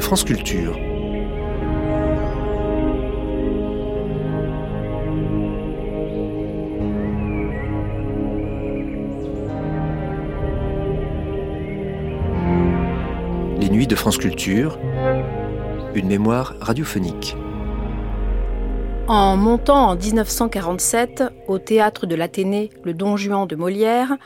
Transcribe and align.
France 0.00 0.22
Culture. 0.22 0.76
Les 13.58 13.68
nuits 13.68 13.88
de 13.88 13.96
France 13.96 14.18
Culture, 14.18 14.78
une 15.94 16.06
mémoire 16.06 16.54
radiophonique. 16.60 17.36
En 19.08 19.36
montant 19.36 19.88
en 19.88 19.96
1947 19.96 21.24
au 21.48 21.58
théâtre 21.58 22.06
de 22.06 22.14
l'Athénée 22.14 22.70
le 22.84 22.94
Don 22.94 23.16
Juan 23.16 23.48
de 23.48 23.56
Molière, 23.56 24.16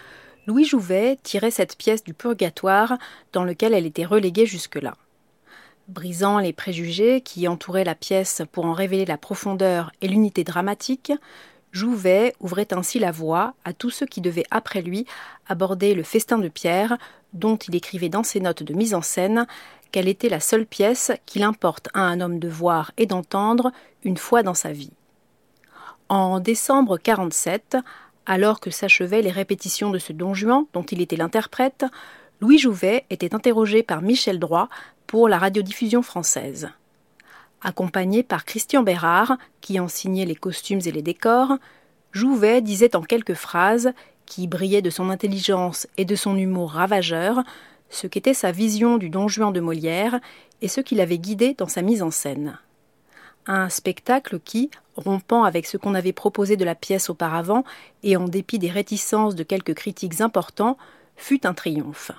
Louis 0.46 0.64
Jouvet 0.64 1.18
tirait 1.22 1.50
cette 1.50 1.78
pièce 1.78 2.04
du 2.04 2.12
purgatoire 2.12 2.98
dans 3.32 3.44
lequel 3.44 3.72
elle 3.72 3.86
était 3.86 4.04
reléguée 4.04 4.44
jusque-là. 4.44 4.94
Brisant 5.88 6.38
les 6.38 6.54
préjugés 6.54 7.20
qui 7.20 7.46
entouraient 7.46 7.84
la 7.84 7.94
pièce 7.94 8.42
pour 8.52 8.64
en 8.64 8.72
révéler 8.72 9.04
la 9.04 9.18
profondeur 9.18 9.92
et 10.00 10.08
l'unité 10.08 10.42
dramatique, 10.42 11.12
Jouvet 11.72 12.34
ouvrait 12.40 12.72
ainsi 12.72 12.98
la 12.98 13.10
voie 13.10 13.54
à 13.64 13.72
tous 13.72 13.90
ceux 13.90 14.06
qui 14.06 14.20
devaient 14.20 14.46
après 14.50 14.80
lui 14.80 15.06
aborder 15.46 15.94
le 15.94 16.02
festin 16.02 16.38
de 16.38 16.48
Pierre, 16.48 16.96
dont 17.34 17.56
il 17.56 17.74
écrivait 17.74 18.08
dans 18.08 18.22
ses 18.22 18.40
notes 18.40 18.62
de 18.62 18.72
mise 18.72 18.94
en 18.94 19.02
scène 19.02 19.46
qu'elle 19.92 20.08
était 20.08 20.28
la 20.28 20.40
seule 20.40 20.66
pièce 20.66 21.12
qu'il 21.26 21.42
importe 21.42 21.88
à 21.92 22.00
un 22.00 22.20
homme 22.20 22.38
de 22.38 22.48
voir 22.48 22.92
et 22.96 23.06
d'entendre 23.06 23.70
une 24.04 24.16
fois 24.16 24.42
dans 24.42 24.54
sa 24.54 24.72
vie. 24.72 24.92
En 26.08 26.40
décembre 26.40 26.96
47, 26.96 27.76
alors 28.24 28.60
que 28.60 28.70
s'achevaient 28.70 29.22
les 29.22 29.30
répétitions 29.30 29.90
de 29.90 29.98
ce 29.98 30.12
Don 30.12 30.32
Juan, 30.32 30.64
dont 30.72 30.82
il 30.82 31.00
était 31.02 31.16
l'interprète, 31.16 31.84
Louis 32.40 32.58
Jouvet 32.58 33.04
était 33.10 33.34
interrogé 33.34 33.82
par 33.82 34.02
Michel 34.02 34.38
Droit 34.38 34.68
pour 35.06 35.28
la 35.28 35.38
radiodiffusion 35.38 36.02
française. 36.02 36.70
Accompagné 37.62 38.22
par 38.22 38.44
Christian 38.44 38.82
Bérard, 38.82 39.38
qui 39.60 39.80
en 39.80 39.88
signait 39.88 40.26
les 40.26 40.34
costumes 40.34 40.80
et 40.84 40.92
les 40.92 41.02
décors, 41.02 41.58
Jouvet 42.12 42.60
disait 42.60 42.94
en 42.94 43.02
quelques 43.02 43.34
phrases, 43.34 43.92
qui 44.26 44.46
brillaient 44.46 44.82
de 44.82 44.90
son 44.90 45.10
intelligence 45.10 45.86
et 45.96 46.04
de 46.04 46.14
son 46.14 46.36
humour 46.36 46.72
ravageur, 46.72 47.42
ce 47.90 48.06
qu'était 48.06 48.34
sa 48.34 48.52
vision 48.52 48.98
du 48.98 49.10
Don 49.10 49.28
Juan 49.28 49.52
de 49.52 49.60
Molière 49.60 50.20
et 50.62 50.68
ce 50.68 50.80
qui 50.80 50.94
l'avait 50.94 51.18
guidé 51.18 51.54
dans 51.56 51.68
sa 51.68 51.82
mise 51.82 52.02
en 52.02 52.10
scène. 52.10 52.58
Un 53.46 53.68
spectacle 53.68 54.40
qui, 54.40 54.70
rompant 54.96 55.44
avec 55.44 55.66
ce 55.66 55.76
qu'on 55.76 55.94
avait 55.94 56.12
proposé 56.12 56.56
de 56.56 56.64
la 56.64 56.74
pièce 56.74 57.10
auparavant 57.10 57.64
et 58.02 58.16
en 58.16 58.26
dépit 58.26 58.58
des 58.58 58.70
réticences 58.70 59.34
de 59.34 59.42
quelques 59.42 59.74
critiques 59.74 60.20
importants, 60.20 60.78
fut 61.16 61.46
un 61.46 61.54
triomphe. 61.54 62.10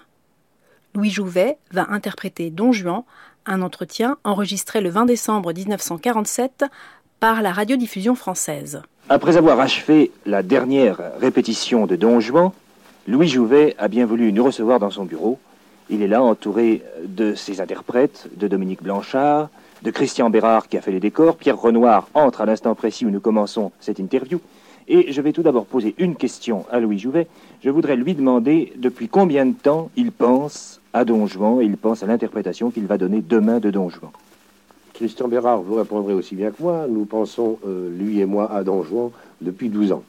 Louis 0.96 1.10
Jouvet 1.10 1.58
va 1.72 1.88
interpréter 1.90 2.50
Don 2.50 2.72
Juan, 2.72 3.04
un 3.46 3.62
entretien 3.62 4.16
enregistré 4.24 4.80
le 4.80 4.90
20 4.90 5.06
décembre 5.06 5.52
1947 5.52 6.64
par 7.20 7.42
la 7.42 7.52
radiodiffusion 7.52 8.16
française. 8.16 8.82
Après 9.10 9.36
avoir 9.36 9.60
achevé 9.60 10.12
la 10.26 10.42
dernière 10.42 11.02
répétition 11.20 11.86
de 11.86 11.98
Don 11.98 12.22
Juan, 12.22 12.52
Louis 13.08 13.28
Jouvet 13.28 13.76
a 13.78 13.90
bien 13.90 14.06
voulu 14.06 14.32
nous 14.32 14.46
recevoir 14.46 14.80
dans 14.80 14.90
son 14.90 15.04
bureau. 15.04 15.38
Il 15.90 16.02
est 16.02 16.08
là 16.08 16.24
entouré 16.24 16.82
de 17.04 17.36
ses 17.36 17.60
interprètes, 17.60 18.30
de 18.38 18.48
Dominique 18.48 18.82
Blanchard, 18.82 19.50
de 19.84 19.92
Christian 19.92 20.30
Bérard 20.30 20.70
qui 20.70 20.78
a 20.78 20.82
fait 20.82 20.94
les 20.94 21.02
décors. 21.02 21.36
Pierre 21.36 21.60
Renoir 21.60 22.08
entre 22.14 22.40
à 22.40 22.46
l'instant 22.46 22.74
précis 22.74 23.06
où 23.06 23.10
nous 23.10 23.20
commençons 23.20 23.74
cette 23.82 24.00
interview. 24.00 24.40
Et 24.88 25.12
je 25.12 25.22
vais 25.22 25.32
tout 25.32 25.42
d'abord 25.42 25.66
poser 25.66 25.96
une 25.98 26.16
question 26.16 26.66
à 26.72 26.80
Louis 26.80 27.00
Jouvet. 27.00 27.28
Je 27.64 27.70
voudrais 27.70 27.96
lui 27.96 28.14
demander 28.14 28.74
depuis 28.76 29.08
combien 29.08 29.46
de 29.46 29.54
temps 29.54 29.90
il 29.96 30.12
pense 30.12 30.80
à 30.94 31.06
Don 31.06 31.26
Juan 31.26 31.62
et 31.62 31.66
il 31.66 31.78
pense 31.78 32.04
à 32.04 32.06
l'interprétation 32.06 32.70
qu'il 32.70 32.86
va 32.86 32.98
donner 32.98 33.22
demain 33.22 33.60
de 33.60 33.72
Don 33.72 33.90
Juan? 33.90 34.12
Christian 34.94 35.28
Bérard 35.28 35.62
vous 35.62 35.76
répondrez 35.76 36.14
aussi 36.14 36.36
bien 36.36 36.52
que 36.52 36.62
moi. 36.62 36.86
Nous 36.88 37.06
pensons, 37.06 37.58
euh, 37.68 37.90
lui 37.98 38.20
et 38.20 38.26
moi, 38.26 38.52
à 38.52 38.64
Don 38.64 38.84
Juan 38.84 39.10
depuis 39.42 39.70
12 39.70 39.92
ans. 39.92 40.04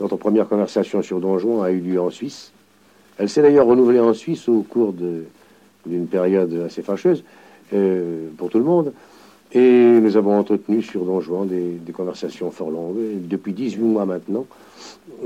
Notre 0.00 0.16
première 0.16 0.48
conversation 0.48 1.02
sur 1.02 1.20
Don 1.20 1.38
Juan 1.38 1.64
a 1.64 1.70
eu 1.70 1.78
lieu 1.78 2.00
en 2.00 2.10
Suisse. 2.10 2.52
Elle 3.18 3.28
s'est 3.28 3.42
d'ailleurs 3.42 3.66
renouvelée 3.66 4.00
en 4.00 4.14
Suisse 4.14 4.48
au 4.48 4.62
cours 4.62 4.92
d'une 4.92 6.06
période 6.06 6.64
assez 6.66 6.82
fâcheuse. 6.82 7.22
Euh, 7.72 8.30
pour 8.36 8.50
tout 8.50 8.58
le 8.58 8.64
monde. 8.64 8.92
Et 9.52 9.60
nous 10.00 10.16
avons 10.16 10.38
entretenu 10.38 10.80
sur 10.80 11.04
Don 11.04 11.20
Juan 11.20 11.48
des, 11.48 11.92
conversations 11.92 12.50
fort 12.50 12.70
longues. 12.70 13.26
depuis 13.28 13.52
18 13.52 13.82
mois 13.82 14.06
maintenant, 14.06 14.46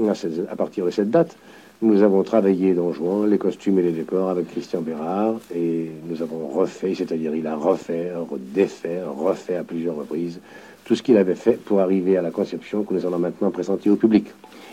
à, 0.08 0.56
partir 0.56 0.86
de 0.86 0.90
cette 0.90 1.10
date, 1.10 1.36
nous 1.82 2.02
avons 2.02 2.22
travaillé 2.22 2.72
Don 2.72 2.92
Juan, 2.94 3.28
les 3.28 3.36
costumes 3.36 3.78
et 3.80 3.82
les 3.82 3.92
décors 3.92 4.30
avec 4.30 4.50
Christian 4.50 4.80
Bérard. 4.80 5.34
Et 5.54 5.90
nous 6.08 6.22
avons 6.22 6.48
refait, 6.48 6.94
c'est-à-dire 6.94 7.34
il 7.34 7.46
a 7.46 7.54
refait, 7.54 8.12
défait, 8.54 9.02
refait 9.02 9.56
à 9.56 9.62
plusieurs 9.62 9.96
reprises 9.96 10.40
tout 10.86 10.94
ce 10.94 11.02
qu'il 11.02 11.16
avait 11.18 11.34
fait 11.34 11.62
pour 11.62 11.80
arriver 11.80 12.16
à 12.16 12.22
la 12.22 12.30
conception 12.30 12.82
que 12.82 12.94
nous 12.94 13.06
allons 13.06 13.18
maintenant 13.18 13.50
présenter 13.50 13.90
au 13.90 13.96
public. 13.96 14.26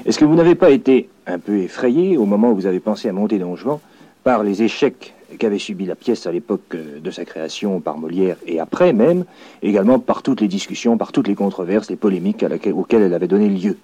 Est-ce 0.06 0.17
que 0.17 0.25
vous 0.25 0.35
n'avez 0.35 0.56
pas 0.56 0.72
été 0.72 1.09
un 1.28 1.40
peu 1.40 1.57
effrayé 1.57 2.17
au 2.17 2.25
moment 2.25 2.51
où 2.51 2.56
vous 2.56 2.66
avez 2.66 2.79
pensé 2.79 3.09
à 3.09 3.13
monter 3.13 3.38
Don 3.38 3.56
Juan 3.56 3.79
par 4.23 4.43
les 4.43 4.63
échecs 4.63 5.13
qu'avait 5.39 5.59
subi 5.59 5.85
la 5.85 5.95
pièce 5.95 6.27
à 6.27 6.31
l'époque 6.31 6.75
euh, 6.75 6.99
de 6.99 7.11
sa 7.11 7.25
création 7.25 7.79
par 7.79 7.97
Molière 7.97 8.37
et 8.45 8.59
après 8.59 8.93
même, 8.93 9.25
également 9.63 9.99
par 9.99 10.23
toutes 10.23 10.41
les 10.41 10.47
discussions, 10.47 10.97
par 10.97 11.11
toutes 11.11 11.27
les 11.27 11.35
controverses, 11.35 11.89
les 11.89 11.95
polémiques 11.95 12.45
auxquelles 12.73 13.03
elle 13.03 13.13
avait 13.13 13.27
donné 13.27 13.49
lieu. 13.49 13.77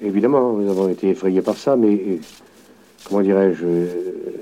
Évidemment, 0.00 0.54
nous 0.54 0.68
avons 0.70 0.88
été 0.88 1.10
effrayés 1.10 1.42
par 1.42 1.56
ça, 1.56 1.76
mais 1.76 1.94
euh, 1.94 2.16
comment 3.08 3.22
dirais-je, 3.22 3.64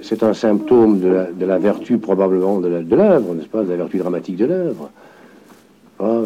c'est 0.03 0.23
un 0.23 0.33
symptôme 0.33 1.01
de 1.01 1.45
la, 1.45 1.59
vertu 1.59 1.99
probablement 1.99 2.59
de 2.59 2.69
l'œuvre, 2.69 3.35
n'est-ce 3.35 3.49
pas, 3.49 3.63
de 3.63 3.71
la 3.71 3.77
vertu 3.77 3.99
dramatique 3.99 4.37
de 4.37 4.47
l'œuvre. 4.47 4.91
Ah, 5.99 6.23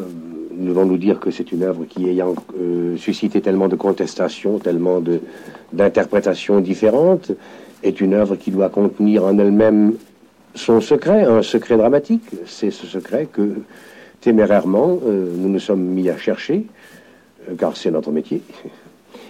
nous 0.57 0.69
devons 0.69 0.87
nous 0.87 0.99
dire 0.99 1.19
que 1.19 1.31
c'est 1.31 1.51
une 1.51 1.65
œuvre 1.65 1.85
qui 1.85 2.09
ayant 2.09 2.35
euh, 2.59 2.97
suscité 2.97 3.41
tellement 3.41 3.69
de 3.69 3.75
contestations, 3.75 4.59
tellement 4.59 5.03
d'interprétations 5.73 6.61
différentes, 6.61 7.33
est 7.85 8.01
une 8.01 8.15
œuvre 8.15 8.35
qui 8.35 8.51
doit 8.51 8.71
contenir 8.71 9.25
en 9.25 9.39
elle-même 9.39 9.95
son 10.55 10.81
secret, 10.81 11.25
un 11.25 11.43
secret 11.43 11.77
dramatique. 11.77 12.25
C'est 12.47 12.71
ce 12.71 12.87
secret 12.87 13.29
que 13.31 13.57
témérairement 14.21 14.99
euh, 15.07 15.31
nous 15.37 15.49
nous 15.49 15.59
sommes 15.59 15.83
mis 15.83 16.09
à 16.09 16.17
chercher, 16.17 16.65
euh, 17.49 17.55
car 17.57 17.77
c'est 17.77 17.91
notre 17.91 18.11
métier. 18.11 18.43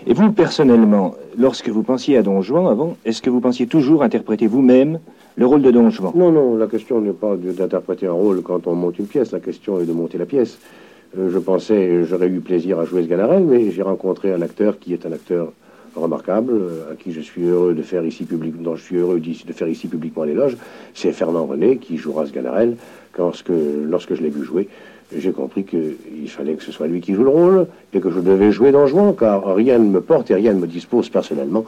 Et 0.07 0.13
vous, 0.13 0.33
personnellement, 0.33 1.15
lorsque 1.39 1.69
vous 1.69 1.83
pensiez 1.83 2.19
à 2.19 2.23
Don 2.23 2.43
Juan 2.43 2.67
avant, 2.67 2.97
est-ce 3.07 3.23
que 3.23 3.31
vous 3.31 3.41
pensiez 3.41 3.67
toujours 3.67 4.03
interpréter 4.03 4.47
vous-même 4.47 4.99
le 5.37 5.47
rôle 5.47 5.63
de 5.63 5.71
Don 5.71 5.89
Juan? 5.89 6.13
Non, 6.15 6.31
non, 6.31 6.57
la 6.57 6.67
question 6.67 7.01
n'est 7.01 7.13
pas 7.13 7.37
d'interpréter 7.37 8.07
un 8.07 8.13
rôle 8.13 8.43
quand 8.43 8.67
on 8.67 8.75
monte 8.75 8.99
une 8.99 9.07
pièce, 9.07 9.33
la 9.33 9.41
question 9.41 9.81
est 9.81 9.87
de 9.87 9.93
monter 9.93 10.19
la 10.19 10.27
pièce. 10.27 10.59
Euh, 11.19 11.31
je 11.33 11.39
pensais, 11.39 12.05
j'aurais 12.05 12.29
eu 12.29 12.41
plaisir 12.41 12.79
à 12.79 12.85
jouer 12.85 13.03
ce 13.03 13.09
Ganarelle, 13.09 13.45
mais 13.45 13.71
j'ai 13.71 13.83
rencontré 13.83 14.33
un 14.33 14.43
acteur 14.43 14.79
qui 14.79 14.93
est 14.93 15.07
un 15.07 15.13
acteur 15.13 15.53
remarquable, 15.97 16.53
euh, 16.53 16.93
à 16.93 16.97
qui 16.97 17.13
je 17.13 17.21
suis 17.21 17.45
heureux 17.45 17.75
de 17.75 17.83
faire 17.83 18.05
ici 18.05 18.25
public, 18.25 18.61
dont 18.61 18.77
je 18.77 18.83
suis 18.83 18.97
heureux 18.97 19.21
de 19.21 19.53
faire 19.53 19.69
ici 19.69 19.89
publiquement 19.89 20.25
l'éloge, 20.25 20.57
c'est 20.95 21.13
Fernand 21.13 21.47
René 21.47 21.79
qui 21.79 21.97
jouera 21.97 22.27
ce 22.27 22.33
Ganarelle. 22.33 22.77
Lorsque, 23.17 23.53
lorsque 23.89 24.15
je 24.15 24.23
l'ai 24.23 24.29
vu 24.29 24.45
jouer, 24.45 24.69
j'ai 25.17 25.33
compris 25.33 25.65
qu'il 25.65 26.29
fallait 26.29 26.55
que 26.55 26.63
ce 26.63 26.73
soit 26.73 26.89
lui 26.89 27.01
qui 27.01 27.15
joue 27.15 27.23
le 27.23 27.31
rôle 27.31 27.67
et 27.93 28.01
que 28.01 28.11
je 28.11 28.19
devais 28.19 28.51
jouer 28.51 28.73
dans 28.73 28.87
Juan, 28.87 29.15
car 29.17 29.55
rien 29.55 29.79
ne 29.79 29.89
me 29.89 30.01
porte 30.01 30.31
et 30.31 30.35
rien 30.35 30.53
ne 30.53 30.59
me 30.59 30.67
dispose 30.67 31.09
personnellement 31.09 31.65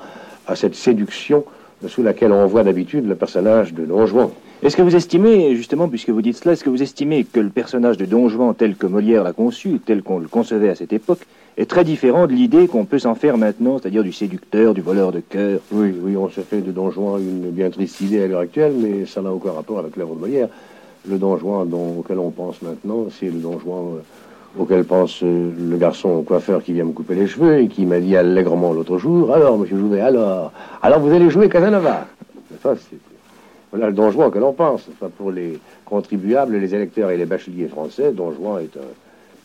à 0.47 0.57
cette 0.57 0.75
séduction 0.75 1.45
sous 1.87 2.03
laquelle 2.03 2.33
on 2.33 2.47
voit 2.47 2.65
d'habitude 2.65 3.07
le 3.07 3.15
personnage 3.15 3.75
de 3.75 3.85
Don 3.85 4.07
Juan. 4.07 4.31
Est-ce 4.63 4.75
que 4.75 4.81
vous 4.81 4.97
estimez, 4.97 5.55
justement, 5.55 5.87
puisque 5.87 6.09
vous 6.09 6.23
dites 6.23 6.39
cela, 6.39 6.55
est-ce 6.55 6.65
que 6.65 6.71
vous 6.71 6.83
estimez 6.83 7.25
que 7.25 7.41
le 7.41 7.51
personnage 7.51 7.99
de 7.99 8.07
Don 8.07 8.31
Juan 8.31 8.55
tel 8.55 8.75
que 8.75 8.87
Molière 8.87 9.23
l'a 9.23 9.35
conçu, 9.35 9.81
tel 9.85 10.03
qu'on 10.03 10.19
le 10.19 10.29
concevait 10.29 10.71
à 10.71 10.75
cette 10.75 10.95
époque, 10.95 11.21
est 11.59 11.69
très 11.69 11.85
différent 11.85 12.27
de 12.27 12.33
l'idée 12.33 12.67
qu'on 12.67 12.87
peut 12.87 12.99
s'en 12.99 13.15
faire 13.15 13.37
maintenant, 13.37 13.79
c'est-à-dire 13.79 14.03
du 14.03 14.13
séducteur, 14.13 14.73
du 14.73 14.81
voleur 14.81 15.13
de 15.13 15.21
cœur? 15.21 15.61
Oui, 15.73 15.95
oui, 16.03 16.17
on 16.17 16.31
se 16.31 16.41
fait 16.41 16.63
de 16.63 16.73
Don 16.73 16.91
Juan 16.91 17.21
une 17.21 17.51
bien 17.51 17.69
triste 17.69 18.01
idée 18.01 18.23
à 18.23 18.27
l'heure 18.27 18.41
actuelle, 18.41 18.73
mais 18.75 19.05
ça 19.05 19.21
n'a 19.21 19.31
aucun 19.31 19.53
rapport 19.53 19.79
avec 19.79 19.95
l'œuvre 19.95 20.15
de 20.15 20.21
Molière. 20.21 20.49
Le 21.07 21.19
Don 21.19 21.37
Juan 21.37 21.69
auquel 21.99 22.19
on 22.19 22.31
pense 22.31 22.63
maintenant, 22.63 23.09
c'est 23.11 23.27
le 23.27 23.39
Don 23.39 23.59
Juan 23.59 23.97
euh, 23.97 24.61
auquel 24.63 24.85
pense 24.85 25.23
euh, 25.23 25.51
le 25.57 25.77
garçon 25.77 26.23
coiffeur 26.23 26.63
qui 26.63 26.73
vient 26.73 26.85
me 26.85 26.93
couper 26.93 27.15
les 27.15 27.27
cheveux 27.27 27.61
et 27.61 27.69
qui 27.69 27.85
m'a 27.85 28.01
dit 28.01 28.17
allègrement 28.17 28.73
l'autre 28.73 28.97
jour 28.97 29.33
Alors, 29.33 29.59
monsieur 29.59 29.77
Jouvet, 29.77 30.01
alors, 30.01 30.51
alors 30.83 31.01
vous 31.01 31.13
allez 31.13 31.29
jouer 31.29 31.51
Casanova? 31.51 32.07
Voilà 33.71 33.89
le 33.89 33.93
Don 33.93 34.11
Juan 34.11 34.31
que 34.31 34.39
l'on 34.39 34.53
pense. 34.53 34.87
Enfin, 34.93 35.11
pour 35.17 35.31
les 35.31 35.59
contribuables, 35.85 36.57
les 36.57 36.75
électeurs 36.75 37.11
et 37.11 37.17
les 37.17 37.27
bacheliers 37.27 37.69
français, 37.69 38.13
Don 38.13 38.33
Juan 38.33 38.63
est 38.63 38.77
un 38.77 38.87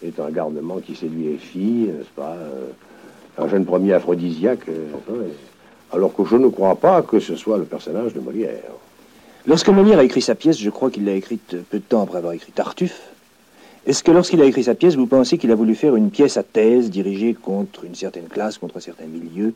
est 0.03 0.19
un 0.19 0.29
garnement 0.29 0.79
qui 0.79 0.95
séduit 0.95 1.25
les 1.25 1.37
filles, 1.37 1.91
n'est-ce 1.97 2.09
pas 2.15 2.35
euh, 2.35 2.69
Un 3.37 3.47
jeune 3.47 3.65
premier 3.65 3.93
aphrodisiaque, 3.93 4.67
euh, 4.69 5.27
alors 5.91 6.13
que 6.15 6.25
je 6.25 6.35
ne 6.35 6.47
crois 6.47 6.75
pas 6.75 7.01
que 7.01 7.19
ce 7.19 7.35
soit 7.35 7.57
le 7.57 7.65
personnage 7.65 8.13
de 8.13 8.19
Molière. 8.19 8.71
Lorsque 9.45 9.69
Molière 9.69 9.99
a 9.99 10.03
écrit 10.03 10.21
sa 10.21 10.35
pièce, 10.35 10.59
je 10.59 10.69
crois 10.69 10.89
qu'il 10.91 11.05
l'a 11.05 11.13
écrite 11.13 11.57
peu 11.69 11.79
de 11.79 11.83
temps 11.83 12.01
après 12.01 12.17
avoir 12.17 12.33
écrit 12.33 12.51
Tartuffe. 12.51 13.01
Est-ce 13.87 14.03
que 14.03 14.11
lorsqu'il 14.11 14.41
a 14.41 14.45
écrit 14.45 14.63
sa 14.63 14.75
pièce, 14.75 14.95
vous 14.95 15.07
pensez 15.07 15.39
qu'il 15.39 15.51
a 15.51 15.55
voulu 15.55 15.73
faire 15.73 15.95
une 15.95 16.11
pièce 16.11 16.37
à 16.37 16.43
thèse 16.43 16.91
dirigée 16.91 17.33
contre 17.33 17.83
une 17.83 17.95
certaine 17.95 18.27
classe, 18.27 18.59
contre 18.59 18.77
un 18.77 18.81
certain 18.81 19.05
milieu 19.05 19.53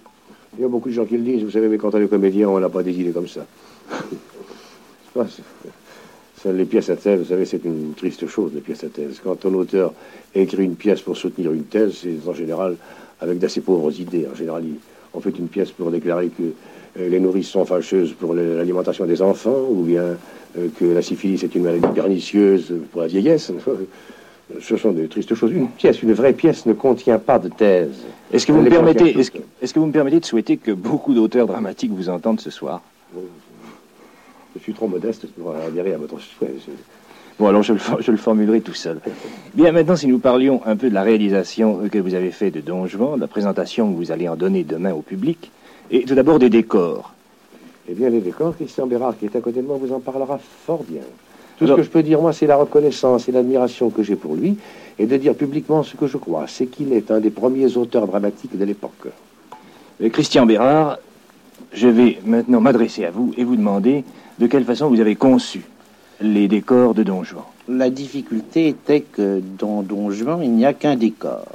Il 0.58 0.62
y 0.62 0.66
a 0.66 0.68
beaucoup 0.68 0.90
de 0.90 0.96
gens 0.96 1.06
qui 1.06 1.18
le 1.18 1.24
disent, 1.24 1.44
vous 1.44 1.52
savez, 1.52 1.68
mais 1.68 1.78
quand 1.78 1.94
on 1.94 2.02
est 2.02 2.08
comédien, 2.08 2.50
on 2.50 2.60
n'a 2.60 2.70
pas 2.70 2.82
des 2.82 3.00
idées 3.00 3.12
comme 3.12 3.28
ça. 3.28 3.46
Les 6.46 6.66
pièces 6.66 6.90
à 6.90 6.96
thèse, 6.96 7.20
vous 7.20 7.30
savez, 7.30 7.46
c'est 7.46 7.64
une 7.66 7.94
triste 7.96 8.28
chose, 8.28 8.52
les 8.54 8.62
pièces 8.62 8.84
à 8.84 8.88
thèse. 8.88 9.20
Quand 9.24 9.46
un 9.46 9.54
auteur 9.56 9.94
écrit 10.36 10.64
une 10.64 10.76
pièce 10.76 11.02
pour 11.02 11.18
soutenir 11.18 11.52
une 11.52 11.64
thèse, 11.64 12.04
c'est 12.04 12.30
en 12.30 12.34
général 12.34 12.76
avec 13.20 13.40
d'assez 13.40 13.62
pauvres 13.62 14.00
idées. 14.00 14.28
En 14.32 14.36
général, 14.36 14.64
on 15.14 15.20
fait 15.20 15.38
une 15.40 15.48
pièce 15.48 15.72
pour 15.72 15.90
déclarer 15.90 16.28
que 16.28 16.44
euh, 17.00 17.10
les 17.10 17.20
nourrices 17.20 17.50
sont 17.50 17.66
fâcheuses 17.66 18.14
pour 18.14 18.34
l'alimentation 18.34 19.06
des 19.06 19.22
enfants, 19.22 19.66
ou 19.70 19.84
bien 19.84 20.18
euh, 20.58 20.68
que 20.80 20.86
la 20.86 21.02
syphilis 21.02 21.44
est 21.44 21.56
une 21.56 21.64
maladie 21.64 21.94
pernicieuse 21.94 22.74
pour 22.92 23.02
la 23.02 23.08
vieillesse. 23.08 23.52
Ce 24.62 24.78
sont 24.78 24.92
des 24.92 25.08
tristes 25.08 25.34
choses. 25.34 25.52
Une 25.52 25.70
pièce, 25.70 26.04
une 26.04 26.14
vraie 26.14 26.34
pièce 26.34 26.68
ne 26.68 26.74
contient 26.74 27.18
pas 27.18 27.40
de 27.40 27.50
thèse. 27.50 28.04
Est-ce 28.32 28.46
que, 28.46 28.52
vous 28.52 28.62
me 28.62 28.70
permettez, 28.70 29.20
est 29.20 29.74
que 29.74 29.80
vous 29.80 29.88
me 29.88 29.92
permettez 29.92 30.20
de 30.20 30.26
souhaiter 30.26 30.58
que 30.58 30.72
beaucoup 30.72 31.16
d'auteurs 31.16 31.48
dramatiques 31.48 31.92
vous 31.92 32.10
entendent 32.10 32.40
ce 32.40 32.52
soir? 32.52 32.82
Je 34.56 34.62
suis 34.62 34.74
trop 34.74 34.88
modeste 34.88 35.28
pour 35.28 35.54
adhérer 35.56 35.94
à 35.94 35.98
votre 35.98 36.20
souhait. 36.20 36.54
Bon, 37.38 37.48
alors 37.48 37.64
je 37.64 37.74
le, 37.74 37.80
je 38.00 38.12
le, 38.12 38.18
formulerai 38.18 38.62
tout 38.62 38.74
seul. 38.74 39.02
Bien, 39.54 39.74
maintenant, 39.74 39.98
si 39.98 40.08
nous 40.08 40.20
parlions 40.20 40.62
un 40.66 40.78
peu 40.78 40.90
de 40.90 40.94
la 40.94 41.04
réalisation 41.04 41.90
que 41.92 41.98
vous 41.98 42.14
avez 42.14 42.32
fait 42.32 42.50
de 42.50 42.62
Don 42.62 42.88
Juan, 42.88 43.16
de 43.18 43.22
la 43.22 43.28
présentation 43.28 43.92
que 43.92 43.98
vous 43.98 44.12
allez 44.12 44.30
en 44.30 44.38
donner 44.38 44.64
demain 44.64 44.94
au 44.94 45.02
public, 45.02 45.52
et 45.92 46.06
tout 46.06 46.16
d'abord 46.16 46.40
des 46.40 46.50
décors. 46.50 47.14
Eh 47.90 47.94
bien, 47.94 48.10
les 48.10 48.22
décors, 48.22 48.56
Christian 48.56 48.88
Bérard, 48.88 49.18
qui 49.18 49.26
est 49.26 49.36
à 49.36 49.42
côté 49.42 49.62
de 49.62 49.68
moi, 49.68 49.78
vous 49.80 49.94
en 49.94 50.00
parlera 50.00 50.40
fort 50.66 50.84
bien. 50.88 51.02
Tout 51.58 51.68
ce 51.68 51.74
que 51.74 51.84
je 51.84 51.90
peux 51.90 52.04
dire, 52.04 52.22
moi, 52.22 52.34
c'est 52.34 52.48
la 52.48 52.56
reconnaissance 52.56 53.30
et 53.30 53.32
l'admiration 53.32 53.90
que 53.90 54.04
j'ai 54.04 54.16
pour 54.16 54.36
lui, 54.36 54.58
et 54.98 55.06
de 55.06 55.18
dire 55.18 55.36
publiquement 55.36 55.84
ce 55.84 55.96
que 55.96 56.08
je 56.08 56.18
crois, 56.18 56.46
c'est 56.48 56.66
qu'il 56.66 56.94
est 56.94 57.12
un 57.12 57.20
des 57.20 57.30
premiers 57.30 57.78
auteurs 57.78 58.08
dramatiques 58.08 58.58
de 58.58 58.64
l'époque. 58.64 59.08
Christian 60.12 60.46
Bérard, 60.46 60.98
je 61.74 61.88
vais 61.88 62.20
maintenant 62.26 62.62
m'adresser 62.62 63.06
à 63.06 63.12
vous 63.12 63.34
et 63.38 63.44
vous 63.44 63.56
demander 63.56 64.04
de 64.40 64.48
quelle 64.48 64.64
façon 64.64 64.90
vous 64.90 65.00
avez 65.00 65.16
conçu 65.16 65.64
les 66.22 66.48
décors 66.48 66.94
de 66.94 67.04
Don 67.04 67.24
Juan. 67.24 67.44
La 67.68 67.90
difficulté 67.90 68.68
était 68.68 69.02
que 69.02 69.42
dans 69.58 69.82
Don 69.82 70.12
Juan, 70.12 70.42
il 70.44 70.52
n'y 70.52 70.66
a 70.66 70.74
qu'un 70.74 70.96
décor. 70.96 71.46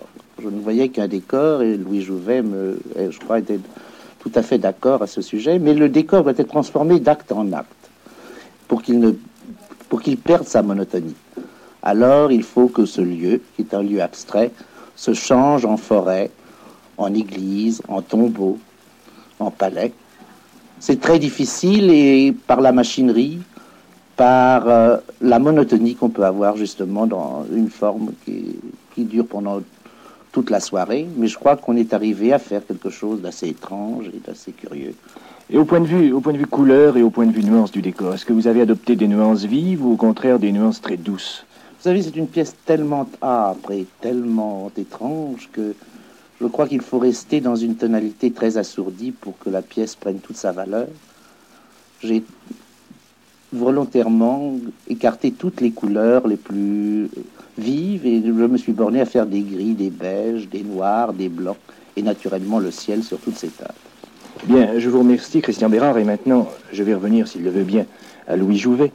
Je 0.43 0.49
ne 0.49 0.61
voyais 0.61 0.89
qu'un 0.89 1.09
décor 1.09 1.63
et 1.63 1.77
Louis 1.77 2.03
Jouvet, 2.03 2.43
me, 2.43 2.81
je 2.97 3.19
crois, 3.19 3.39
était 3.39 3.61
tout 4.21 4.33
à 4.35 4.43
fait 4.43 4.59
d'accord 4.59 5.03
à 5.03 5.07
ce 5.07 5.23
sujet, 5.23 5.59
mais 5.59 5.75
le 5.75 5.89
décor 5.89 6.23
doit 6.23 6.33
être 6.37 6.49
transformé 6.49 7.01
d'acte 7.01 7.33
en 7.33 7.53
acte 7.53 7.91
pour 8.69 8.83
qu'il 8.83 9.01
ne 9.01 9.13
pour 9.89 10.01
qu'il 10.03 10.17
perde 10.17 10.47
sa 10.47 10.63
monotonie. 10.63 11.17
Alors 11.83 12.31
il 12.31 12.45
faut 12.45 12.69
que 12.69 12.85
ce 12.87 13.01
lieu, 13.01 13.41
qui 13.57 13.63
est 13.63 13.75
un 13.75 13.83
lieu 13.83 14.01
abstrait, 14.01 14.53
se 14.95 15.15
change 15.15 15.65
en 15.65 15.77
forêt, 15.77 16.31
en 16.97 17.13
église, 17.13 17.83
en 17.89 18.01
tombeau, 18.01 18.59
en 19.41 19.51
palais. 19.51 19.93
C'est 20.79 21.01
très 21.01 21.19
difficile 21.19 21.91
et 21.91 22.35
par 22.47 22.61
la 22.61 22.73
machinerie, 22.73 23.41
par 24.17 24.69
euh, 24.69 24.97
la 25.21 25.39
monotonie 25.39 25.95
qu'on 25.95 26.09
peut 26.09 26.25
avoir 26.25 26.57
justement 26.57 27.07
dans 27.07 27.45
une 27.53 27.69
forme 27.69 28.13
qui, 28.25 28.57
qui 28.95 29.05
dure 29.05 29.27
pendant 29.27 29.61
toute 30.33 30.51
la 30.51 30.61
soirée, 30.61 31.07
mais 31.17 31.27
je 31.27 31.37
crois 31.37 31.57
qu'on 31.57 31.77
est 31.77 31.93
arrivé 31.93 32.33
à 32.33 32.39
faire 32.39 32.65
quelque 32.67 32.91
chose 32.91 33.21
d'assez 33.21 33.49
étrange 33.49 34.07
et 34.09 34.21
d'assez 34.27 34.53
curieux. 34.53 34.95
Et 35.51 35.59
au 35.59 35.65
point 35.65 35.81
de 35.81 35.87
vue, 35.87 36.13
au 36.13 36.21
point 36.21 36.33
de 36.33 36.39
vue 36.39 36.47
couleur 36.47 36.97
et 36.97 37.03
au 37.03 37.11
point 37.11 37.27
de 37.27 37.33
vue 37.33 37.43
nuance 37.43 37.73
du 37.73 37.83
décor, 37.83 38.15
est-ce 38.15 38.25
que 38.25 38.33
vous 38.33 38.47
avez 38.47 38.61
adopté 38.61 38.95
des 38.95 39.09
nuances 39.09 39.45
vives 39.45 39.85
ou 39.85 39.93
au 39.93 39.97
contraire 39.97 40.39
des 40.39 40.53
nuances 40.53 40.81
très 40.81 40.97
douces? 40.97 41.45
Vous 41.79 41.85
savez, 41.85 42.03
c'est 42.03 42.15
une 42.15 42.29
pièce 42.29 42.55
tellement 42.65 43.09
âpre 43.23 43.73
et 43.73 43.87
tellement 44.01 44.71
étrange 44.77 45.49
que 45.53 45.75
je 46.41 46.47
crois 46.47 46.67
qu'il 46.67 46.81
faut 46.81 46.99
rester 46.99 47.41
dans 47.41 47.57
une 47.57 47.77
tonalité 47.77 48.31
très 48.31 48.57
assourdie 48.57 49.13
pour 49.13 49.39
que 49.39 49.51
la 49.51 49.63
pièce 49.63 49.95
prenne 49.95 50.19
toute 50.19 50.37
sa 50.37 50.53
valeur. 50.53 50.89
J'ai 52.03 52.25
volontairement 53.53 54.55
écarté 54.89 55.33
toutes 55.33 55.61
les 55.61 55.71
couleurs 55.71 56.27
les 56.27 56.37
plus 56.37 57.09
vives 57.59 58.07
et 58.07 58.23
je 58.25 58.31
me 58.31 58.57
suis 58.57 58.73
borné 58.73 59.01
à 59.01 59.07
faire 59.07 59.27
des 59.27 59.43
gris, 59.43 59.75
des 59.75 59.91
beiges, 59.91 60.49
des 60.49 60.63
noirs, 60.63 61.13
des 61.13 61.29
blancs 61.29 61.59
et 61.97 62.03
naturellement 62.03 62.59
le 62.59 62.71
ciel 62.71 63.03
sur 63.03 63.19
toutes 63.19 63.37
ces 63.37 63.49
tables. 63.49 63.75
Bien, 64.45 64.79
je 64.79 64.89
vous 64.89 65.01
remercie, 65.01 65.43
Christian 65.43 65.69
Bérard, 65.69 65.99
et 65.99 66.05
maintenant, 66.05 66.49
je 66.73 66.83
vais 66.83 66.95
revenir, 66.95 67.29
s'il 67.29 67.43
le 67.43 67.51
veut 67.51 67.65
bien, 67.65 67.85
à 68.27 68.37
Louis 68.37 68.57
Jouvet, 68.57 68.93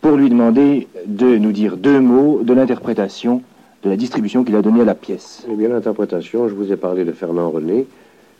pour 0.00 0.16
lui 0.16 0.28
demander 0.28 0.88
de 1.06 1.36
nous 1.36 1.52
dire 1.52 1.76
deux 1.76 2.00
mots 2.00 2.42
de 2.42 2.52
l'interprétation, 2.52 3.42
de 3.82 3.90
la 3.90 3.96
distribution 3.96 4.44
qu'il 4.44 4.56
a 4.56 4.62
donnée 4.62 4.80
à 4.82 4.84
la 4.84 4.94
pièce. 4.94 5.46
Eh 5.50 5.54
bien, 5.54 5.68
l'interprétation, 5.68 6.48
je 6.48 6.54
vous 6.54 6.72
ai 6.72 6.76
parlé 6.76 7.04
de 7.04 7.12
Fernand 7.12 7.50
René. 7.50 7.86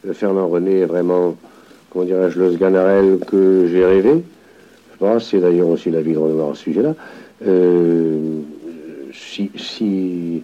Le 0.05 0.13
Fernand 0.13 0.49
René 0.49 0.81
est 0.81 0.85
vraiment, 0.85 1.37
comment 1.91 2.05
dirais-je, 2.05 2.39
le 2.39 2.53
Sganarelle 2.53 3.19
que 3.27 3.67
j'ai 3.71 3.85
rêvé. 3.85 4.23
Je 5.01 5.19
c'est 5.21 5.39
d'ailleurs 5.39 5.69
aussi 5.69 5.91
la 5.91 6.01
vie 6.01 6.13
de 6.13 6.19
Renoir 6.19 6.51
à 6.51 6.55
ce 6.55 6.63
sujet-là. 6.63 6.95
Euh, 7.47 8.41
si, 9.13 9.51
si 9.57 10.43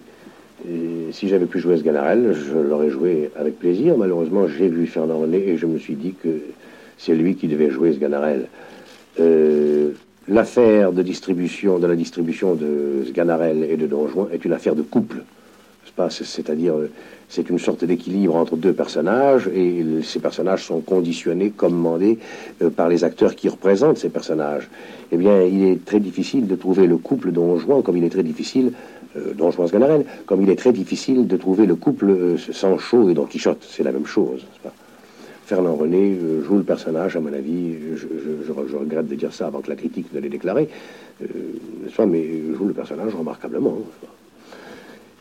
si 1.11 1.27
j'avais 1.27 1.45
pu 1.45 1.59
jouer 1.59 1.77
ce 1.77 1.83
Ganarelle, 1.83 2.33
je 2.33 2.57
l'aurais 2.57 2.89
joué 2.89 3.29
avec 3.35 3.59
plaisir. 3.59 3.97
Malheureusement, 3.97 4.47
j'ai 4.47 4.67
vu 4.67 4.87
Fernand 4.87 5.19
René 5.19 5.37
et 5.37 5.57
je 5.57 5.65
me 5.65 5.77
suis 5.77 5.95
dit 5.95 6.13
que 6.21 6.39
c'est 6.97 7.15
lui 7.15 7.35
qui 7.35 7.47
devait 7.47 7.69
jouer 7.69 7.93
ce 7.93 7.99
Ganarelle. 7.99 8.47
Euh, 9.19 9.91
l'affaire 10.27 10.91
de 10.91 11.01
distribution, 11.01 11.79
de 11.79 11.87
la 11.87 11.95
distribution 11.95 12.55
de 12.55 13.05
Sganarelle 13.07 13.63
et 13.63 13.77
de 13.77 13.87
Don 13.87 14.07
Juan 14.07 14.27
est 14.31 14.43
une 14.45 14.53
affaire 14.53 14.75
de 14.75 14.81
couple. 14.81 15.23
C'est-à-dire, 16.09 16.73
c'est 17.29 17.49
une 17.49 17.59
sorte 17.59 17.85
d'équilibre 17.85 18.35
entre 18.35 18.57
deux 18.57 18.73
personnages 18.73 19.47
et 19.47 19.83
ces 20.03 20.19
personnages 20.19 20.65
sont 20.65 20.81
conditionnés, 20.81 21.51
commandés 21.51 22.19
euh, 22.61 22.69
par 22.69 22.89
les 22.89 23.03
acteurs 23.03 23.35
qui 23.35 23.47
représentent 23.47 23.97
ces 23.97 24.09
personnages. 24.09 24.69
Eh 25.11 25.17
bien, 25.17 25.41
il 25.43 25.63
est 25.63 25.85
très 25.85 25.99
difficile 25.99 26.47
de 26.47 26.55
trouver 26.55 26.85
le 26.85 26.97
couple 26.97 27.31
Don 27.31 27.57
Juan 27.57 27.81
comme 27.81 27.97
il 27.97 28.03
est 28.03 28.09
très 28.09 28.23
difficile 28.23 28.73
euh, 29.15 29.33
Don 29.33 29.51
Juan 29.51 29.67
Sganarelle, 29.67 30.05
comme 30.25 30.41
il 30.41 30.49
est 30.49 30.57
très 30.57 30.73
difficile 30.73 31.27
de 31.27 31.37
trouver 31.37 31.65
le 31.65 31.75
couple 31.75 32.09
euh, 32.09 32.37
Sancho 32.37 33.09
et 33.09 33.13
Don 33.13 33.25
Quichotte. 33.25 33.65
C'est 33.67 33.83
la 33.83 33.91
même 33.91 34.05
chose. 34.05 34.45
Pas? 34.61 34.73
Fernand 35.45 35.75
René 35.75 36.17
euh, 36.19 36.43
joue 36.43 36.57
le 36.57 36.63
personnage, 36.63 37.15
à 37.15 37.19
mon 37.19 37.31
avis, 37.31 37.75
je, 37.95 38.51
regrette 38.51 39.07
de 39.07 39.15
dire 39.15 39.33
ça 39.33 39.47
avant 39.47 39.61
que 39.61 39.69
la 39.69 39.75
critique 39.75 40.11
ne 40.13 40.19
l'ait 40.19 40.29
déclaré, 40.29 40.67
euh, 41.21 42.05
mais 42.07 42.27
joue 42.57 42.65
le 42.65 42.73
personnage 42.73 43.13
remarquablement. 43.13 43.77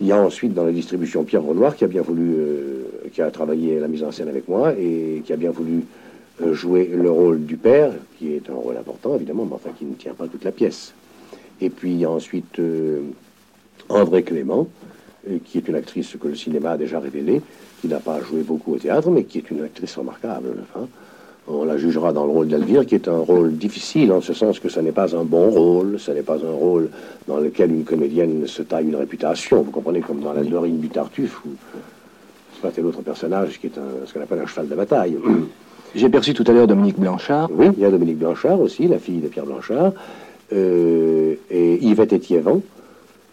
Il 0.00 0.06
y 0.06 0.12
a 0.12 0.20
ensuite 0.20 0.54
dans 0.54 0.64
la 0.64 0.72
distribution 0.72 1.24
Pierre 1.24 1.42
Renoir 1.42 1.76
qui 1.76 1.84
a 1.84 1.88
bien 1.88 2.02
voulu, 2.02 2.36
qui 3.12 3.22
a 3.22 3.30
travaillé 3.30 3.78
la 3.78 3.86
mise 3.86 4.02
en 4.02 4.10
scène 4.10 4.28
avec 4.28 4.48
moi 4.48 4.72
et 4.72 5.22
qui 5.24 5.32
a 5.32 5.36
bien 5.36 5.50
voulu 5.50 5.84
jouer 6.52 6.90
le 6.92 7.10
rôle 7.10 7.44
du 7.44 7.56
père, 7.56 7.92
qui 8.18 8.32
est 8.32 8.50
un 8.50 8.54
rôle 8.54 8.76
important 8.76 9.14
évidemment, 9.14 9.44
mais 9.44 9.54
enfin 9.54 9.70
qui 9.78 9.84
ne 9.84 9.94
tient 9.94 10.14
pas 10.14 10.26
toute 10.26 10.42
la 10.42 10.50
pièce. 10.50 10.94
Et 11.60 11.70
puis 11.70 11.92
il 11.92 11.98
y 11.98 12.04
a 12.04 12.10
ensuite 12.10 12.60
André 13.88 14.22
Clément, 14.22 14.66
euh, 14.66 14.83
qui 15.44 15.58
est 15.58 15.68
une 15.68 15.74
actrice 15.74 16.16
que 16.20 16.28
le 16.28 16.34
cinéma 16.34 16.72
a 16.72 16.76
déjà 16.76 17.00
révélée, 17.00 17.40
qui 17.80 17.88
n'a 17.88 18.00
pas 18.00 18.20
joué 18.20 18.42
beaucoup 18.42 18.74
au 18.74 18.78
théâtre, 18.78 19.10
mais 19.10 19.24
qui 19.24 19.38
est 19.38 19.50
une 19.50 19.62
actrice 19.62 19.96
remarquable. 19.96 20.56
Hein. 20.76 20.86
On 21.46 21.64
la 21.64 21.76
jugera 21.76 22.12
dans 22.14 22.24
le 22.24 22.32
rôle 22.32 22.48
d'Elvire, 22.48 22.86
qui 22.86 22.94
est 22.94 23.06
un 23.06 23.18
rôle 23.18 23.56
difficile, 23.56 24.12
en 24.12 24.22
ce 24.22 24.32
sens 24.32 24.58
que 24.58 24.70
ce 24.70 24.80
n'est 24.80 24.92
pas 24.92 25.14
un 25.14 25.24
bon 25.24 25.50
rôle, 25.50 25.98
ce 25.98 26.10
n'est 26.10 26.22
pas 26.22 26.36
un 26.36 26.52
rôle 26.52 26.88
dans 27.28 27.36
lequel 27.36 27.70
une 27.70 27.84
comédienne 27.84 28.46
se 28.46 28.62
taille 28.62 28.86
une 28.86 28.96
réputation. 28.96 29.60
Vous 29.60 29.70
comprenez, 29.70 30.00
comme 30.00 30.20
dans 30.20 30.32
la 30.32 30.42
Dorine 30.42 30.80
du 30.80 30.88
Tartuffe, 30.88 31.44
ou 31.44 31.50
c'est 32.54 32.62
pas 32.62 32.70
tel 32.70 32.86
autre 32.86 33.02
personnage 33.02 33.60
qui 33.60 33.66
est 33.66 33.76
un, 33.76 34.06
ce 34.06 34.14
qu'on 34.14 34.22
appelle 34.22 34.40
un 34.40 34.46
cheval 34.46 34.68
de 34.68 34.74
bataille. 34.74 35.18
J'ai 35.94 36.08
perçu 36.08 36.32
tout 36.32 36.44
à 36.46 36.52
l'heure 36.52 36.66
Dominique 36.66 36.98
Blanchard. 36.98 37.50
Oui, 37.52 37.66
il 37.76 37.82
y 37.82 37.84
a 37.84 37.90
Dominique 37.90 38.18
Blanchard 38.18 38.60
aussi, 38.60 38.88
la 38.88 38.98
fille 38.98 39.20
de 39.20 39.28
Pierre 39.28 39.44
Blanchard, 39.44 39.92
euh, 40.52 41.34
et 41.50 41.84
Yvette 41.84 42.14
Étiévent, 42.14 42.62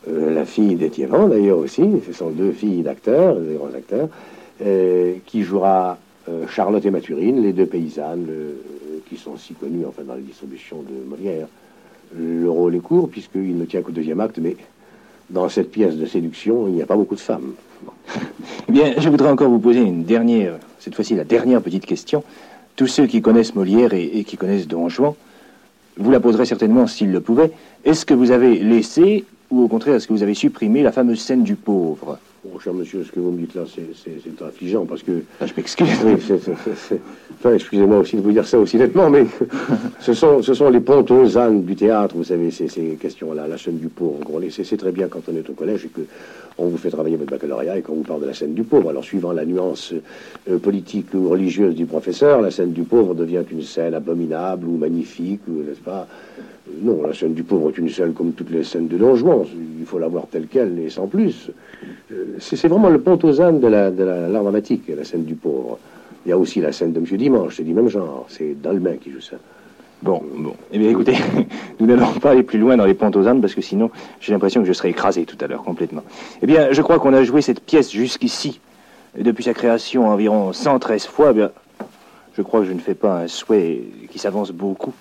euh, 0.08 0.34
la 0.34 0.46
fille 0.46 0.76
d'Étiévan 0.76 1.28
d'ailleurs 1.28 1.60
aussi, 1.60 1.84
ce 2.06 2.14
sont 2.14 2.30
deux 2.32 2.52
filles 2.52 2.82
d'acteurs, 2.82 3.36
des 3.36 3.54
grands 3.56 3.74
acteurs, 3.76 4.10
euh, 4.64 5.14
qui 5.28 5.44
jouera 5.44 5.98
euh, 6.28 6.48
Charlotte 6.48 6.84
et 6.86 6.90
Mathurine, 6.90 7.42
les 7.42 7.54
deux 7.54 7.68
paysannes 7.68 8.28
qui 9.08 9.18
sont 9.18 9.38
si 9.38 9.54
connues 9.54 9.86
enfin, 9.88 10.04
dans 10.04 10.16
les 10.16 10.22
distributions 10.22 10.82
de 10.82 11.08
Molière. 11.08 11.48
Le 12.18 12.50
rôle 12.50 12.76
est 12.76 12.80
court 12.80 13.10
puisqu'il 13.10 13.58
ne 13.58 13.66
tient 13.66 13.82
qu'au 13.82 13.92
deuxième 13.92 14.20
acte, 14.20 14.40
mais 14.40 14.56
dans 15.30 15.48
cette 15.50 15.72
pièce 15.72 15.96
de 15.96 16.06
séduction, 16.06 16.68
il 16.68 16.74
n'y 16.74 16.82
a 16.82 16.86
pas 16.86 16.96
beaucoup 16.96 17.16
de 17.16 17.20
femmes. 17.20 17.54
Eh 18.68 18.72
bien, 18.72 18.94
je 18.98 19.10
voudrais 19.10 19.30
encore 19.30 19.50
vous 19.50 19.60
poser 19.60 19.82
une 19.82 20.04
dernière, 20.04 20.54
cette 20.80 20.96
fois-ci 20.96 21.16
la 21.16 21.26
dernière 21.26 21.62
petite 21.62 21.86
question. 21.86 22.24
Tous 22.76 22.88
ceux 22.88 23.06
qui 23.06 23.22
connaissent 23.22 23.54
Molière 23.54 23.94
et, 23.94 24.20
et 24.20 24.24
qui 24.24 24.38
connaissent 24.38 24.68
Don 24.68 24.88
Juan, 24.88 25.14
vous 25.98 26.12
la 26.12 26.20
poserez 26.20 26.46
certainement 26.46 26.88
s'ils 26.88 27.12
le 27.12 27.20
pouvaient. 27.20 27.52
Est-ce 27.84 28.06
que 28.06 28.14
vous 28.14 28.32
avez 28.32 28.60
laissé 28.60 29.26
ou 29.52 29.64
au 29.64 29.68
contraire, 29.68 29.96
est-ce 29.96 30.08
que 30.08 30.14
vous 30.14 30.24
avez 30.24 30.34
supprimé 30.34 30.82
la 30.82 30.92
fameuse 30.92 31.20
scène 31.20 31.44
du 31.44 31.56
pauvre 31.56 32.18
Bon, 32.44 32.58
cher 32.58 32.74
monsieur, 32.74 33.04
ce 33.04 33.12
que 33.12 33.20
vous 33.20 33.30
me 33.30 33.38
dites 33.38 33.54
là, 33.54 33.66
c'est 33.68 34.44
affligeant 34.44 34.86
parce 34.86 35.04
que. 35.04 35.22
Ah, 35.40 35.46
je 35.46 35.54
m'excuse. 35.56 35.88
Oui, 36.04 36.14
enfin, 36.14 37.54
excusez-moi 37.54 38.00
aussi 38.00 38.16
de 38.16 38.22
vous 38.22 38.32
dire 38.32 38.48
ça 38.48 38.58
aussi 38.58 38.78
nettement, 38.78 39.12
mais 39.12 39.28
ce 40.00 40.14
sont, 40.14 40.42
ce 40.42 40.56
sont 40.56 40.70
les 40.72 40.80
pontes 40.80 41.12
aux 41.12 41.38
ânes 41.38 41.64
du 41.64 41.76
théâtre, 41.76 42.16
vous 42.16 42.24
savez, 42.24 42.50
ces, 42.50 42.68
ces 42.68 42.98
questions-là, 43.00 43.48
la 43.48 43.58
chaîne 43.58 43.78
du 43.78 43.90
pauvre. 43.90 44.42
C'est 44.50 44.78
très 44.78 44.92
bien 44.92 45.08
quand 45.08 45.22
on 45.32 45.36
est 45.36 45.48
au 45.52 45.54
collège 45.54 45.86
et 45.86 45.90
que 45.90 46.02
on 46.58 46.68
vous 46.68 46.78
fait 46.78 46.90
travailler 46.90 47.16
votre 47.16 47.32
baccalauréat 47.32 47.78
et 47.78 47.82
qu'on 47.82 47.96
vous 47.96 48.04
parle 48.04 48.22
de 48.22 48.28
la 48.28 48.34
scène 48.34 48.54
du 48.54 48.64
pauvre. 48.64 48.90
Alors, 48.90 49.04
suivant 49.04 49.32
la 49.32 49.46
nuance 49.46 49.94
euh, 50.50 50.58
politique 50.58 51.14
ou 51.14 51.30
religieuse 51.30 51.76
du 51.76 51.86
professeur, 51.86 52.42
la 52.42 52.52
scène 52.52 52.72
du 52.72 52.84
pauvre 52.84 53.14
devient 53.14 53.44
une 53.52 53.62
scène 53.62 53.94
abominable 53.94 54.68
ou 54.68 54.78
magnifique, 54.78 55.42
ou 55.48 55.64
n'est-ce 55.64 55.80
pas 55.80 56.08
Non, 56.82 57.02
la 57.02 57.14
scène 57.14 57.34
du 57.34 57.44
pauvre 57.44 57.70
est 57.70 57.78
une 57.78 57.90
scène 57.90 58.14
comme 58.14 58.34
toutes 58.34 58.52
les 58.52 58.64
scènes 58.64 58.88
de 58.88 58.98
Don 58.98 59.16
Il 59.80 59.86
faut 59.86 60.00
la 60.00 60.08
voir 60.08 60.28
telle 60.32 60.48
qu'elle 60.48 60.78
et 60.80 60.90
sans 60.90 61.08
plus. 61.08 61.50
Euh, 62.12 62.36
c'est 62.40 62.68
vraiment 62.68 62.90
le 62.90 63.02
pont 63.02 63.18
aux 63.24 63.42
ânes 63.42 63.60
de 63.60 63.68
l'art 63.68 63.92
la, 63.92 64.28
dramatique, 64.30 64.84
la 64.96 65.04
scène 65.04 65.24
du 65.24 65.36
pauvre. 65.36 65.80
Il 66.26 66.30
y 66.30 66.32
a 66.32 66.38
aussi 66.38 66.62
la 66.62 66.72
scène 66.72 66.94
de 66.94 67.00
M. 67.00 67.06
Dimanche, 67.18 67.56
c'est 67.58 67.64
du 67.64 67.74
même 67.74 67.90
genre. 67.90 68.26
C'est 68.30 68.56
Dalmain 68.62 68.98
qui 68.98 69.12
joue 69.12 69.22
ça. 69.22 69.38
Bon, 70.04 70.22
bon. 70.38 70.54
Eh 70.72 70.78
bien, 70.78 70.90
écoutez, 70.90 71.16
nous 71.80 71.88
n'allons 71.88 72.14
pas 72.14 72.32
aller 72.32 72.44
plus 72.44 72.60
loin 72.60 72.78
dans 72.78 72.86
les 72.86 72.94
ponts 72.94 73.12
aux 73.12 73.28
ânes 73.28 73.42
parce 73.42 73.56
que 73.56 73.62
sinon, 73.62 73.90
j'ai 74.20 74.32
l'impression 74.32 74.62
que 74.62 74.68
je 74.68 74.74
serai 74.74 74.90
écrasé 74.90 75.26
tout 75.26 75.38
à 75.42 75.48
l'heure 75.48 75.64
complètement. 75.64 76.04
Eh 76.42 76.46
bien, 76.46 76.72
je 76.72 76.82
crois 76.82 77.00
qu'on 77.00 77.14
a 77.14 77.24
joué 77.24 77.42
cette 77.42 77.60
pièce 77.60 77.92
jusqu'ici, 77.92 78.60
depuis 79.18 79.44
sa 79.44 79.54
création 79.54 80.08
environ 80.08 80.54
113 80.54 81.06
fois. 81.06 81.30
Eh 81.32 81.34
bien, 81.34 81.52
je 82.36 82.42
crois 82.42 82.62
que 82.62 82.68
je 82.68 82.74
ne 82.74 82.80
fais 82.80 82.96
pas 82.96 83.22
un 83.22 83.28
souhait 83.28 83.82
qui 84.10 84.20
s'avance 84.20 84.52
beaucoup, 84.52 84.94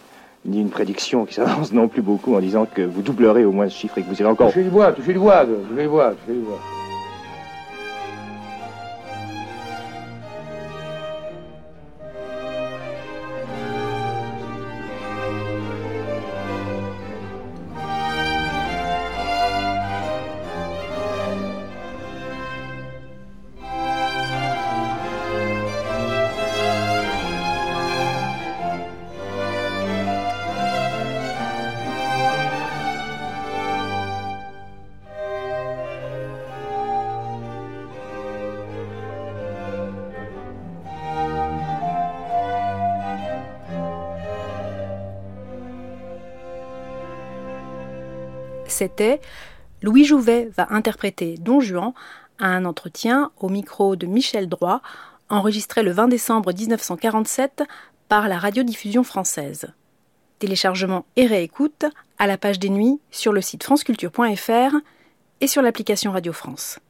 ni 0.44 0.61
une 0.61 0.70
prédiction 0.70 1.26
qui 1.26 1.35
s'avance 1.35 1.73
non 1.73 1.88
plus 1.88 2.02
beaucoup 2.02 2.35
en 2.35 2.40
disant 2.40 2.66
que 2.66 2.82
vous 2.82 3.02
doublerez 3.02 3.44
au 3.44 3.52
moins 3.52 3.68
ce 3.68 3.76
chiffre 3.76 3.99
et 3.99 4.02
que 4.02 4.09
vous 4.09 4.20
irez 4.20 4.30
encore. 4.30 4.49
Touchez 4.49 4.64
le 4.64 4.70
bois, 4.70 4.92
touchez 4.92 5.12
le 5.12 5.20
bois, 5.20 5.44
touchez 5.44 5.82
le 5.82 5.88
bois, 5.88 6.11
touchez 6.11 6.35
le 6.35 6.40
bois. 6.40 6.61
C'était 48.71 49.21
Louis 49.83 50.05
Jouvet 50.05 50.50
va 50.57 50.67
interpréter 50.71 51.37
Don 51.39 51.61
Juan 51.61 51.93
à 52.39 52.47
un 52.47 52.65
entretien 52.65 53.31
au 53.39 53.49
micro 53.49 53.97
de 53.97 54.07
Michel 54.07 54.49
Droit, 54.49 54.83
enregistré 55.29 55.83
le 55.83 55.93
20 55.93 56.09
décembre 56.09 56.53
1947 56.53 57.62
par 58.09 58.29
la 58.29 58.39
radiodiffusion 58.39 59.05
française. 59.05 59.67
Téléchargement 60.39 61.05
et 61.17 61.27
réécoute 61.27 61.85
à 62.19 62.27
la 62.27 62.39
page 62.39 62.59
des 62.59 62.71
nuits 62.71 63.00
sur 63.11 63.33
le 63.33 63.41
site 63.41 63.62
franceculture.fr 63.62 64.77
et 65.41 65.47
sur 65.47 65.62
l'application 65.62 66.12
Radio 66.12 66.33
France. 66.33 66.81